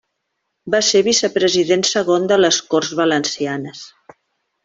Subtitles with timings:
[0.75, 3.87] Va ser Vicepresident segon de les Corts Valencianes.